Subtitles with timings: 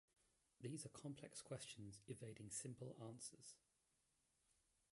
[0.61, 3.57] These are complex questions evading simple answers.